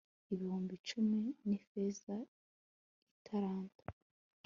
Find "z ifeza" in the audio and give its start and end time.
1.45-2.15